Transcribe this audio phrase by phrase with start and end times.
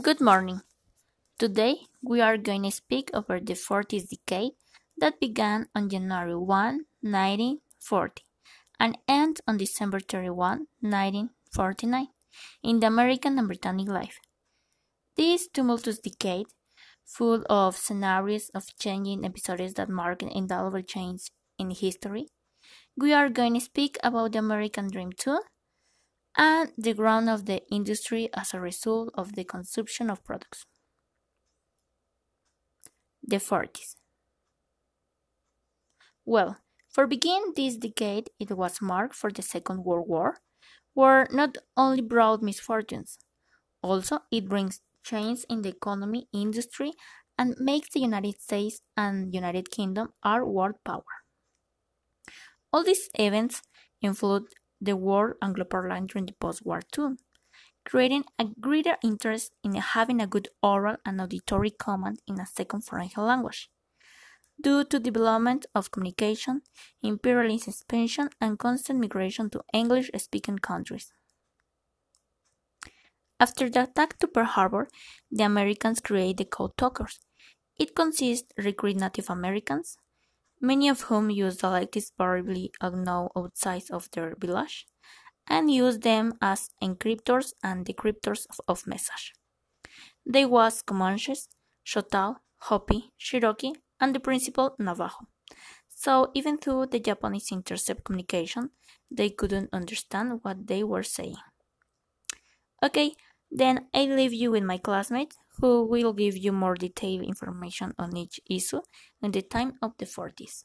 [0.00, 0.62] Good morning.
[1.38, 4.52] Today we are going to speak over the 40th decade
[4.96, 8.22] that began on January 1, 1940
[8.80, 12.06] and ends on December 31, 1949
[12.62, 14.18] in the American and Britannic life.
[15.14, 16.46] This tumultuous decade,
[17.04, 22.28] full of scenarios of changing episodes that mark an indelible change in history,
[22.96, 25.40] we are going to speak about the American dream too
[26.36, 30.66] and the growth of the industry as a result of the consumption of products.
[33.22, 33.96] The 40s.
[36.24, 36.58] Well,
[36.90, 40.38] for begin this decade, it was marked for the Second World War,
[40.94, 43.18] where not only brought misfortunes,
[43.82, 46.92] also it brings change in the economy, industry,
[47.38, 51.04] and makes the United States and United Kingdom our world power.
[52.72, 53.62] All these events
[54.00, 57.16] influenced the world Anglo-parlant during the post-war too,
[57.84, 62.82] creating a greater interest in having a good oral and auditory command in a second
[62.82, 63.70] foreign language.
[64.60, 66.62] Due to development of communication,
[67.02, 71.12] imperialist expansion, and constant migration to English-speaking countries.
[73.40, 74.88] After the attack to Pearl Harbor,
[75.30, 77.18] the Americans created the Code Talkers.
[77.78, 79.96] It consists recruit Native Americans,
[80.62, 84.86] many of whom use dialects variably unknown outside of their village,
[85.48, 89.34] and use them as encryptors and decryptors of, of message.
[90.24, 91.48] They was Comanches,
[91.84, 95.26] Choctaw, Hopi, Cherokee, and the principal Navajo.
[95.88, 98.70] So even though the Japanese intercept communication,
[99.10, 101.36] they couldn't understand what they were saying.
[102.82, 103.12] Okay,
[103.50, 108.16] then I leave you with my classmates who will give you more detailed information on
[108.16, 108.80] each issue
[109.22, 110.64] in the time of the 40s.